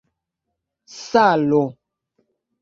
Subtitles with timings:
[1.07, 1.61] salo